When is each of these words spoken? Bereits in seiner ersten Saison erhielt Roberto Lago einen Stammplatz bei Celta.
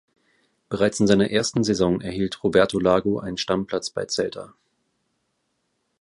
Bereits 0.67 0.99
in 0.99 1.05
seiner 1.05 1.29
ersten 1.29 1.63
Saison 1.63 2.01
erhielt 2.01 2.43
Roberto 2.43 2.79
Lago 2.79 3.19
einen 3.19 3.37
Stammplatz 3.37 3.91
bei 3.91 4.07
Celta. 4.07 4.55